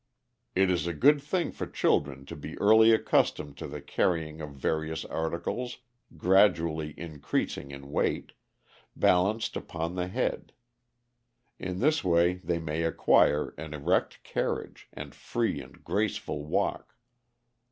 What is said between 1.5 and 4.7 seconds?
for children to be early accustomed to the carrying of